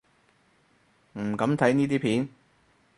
[1.13, 2.29] 唔敢睇呢啲片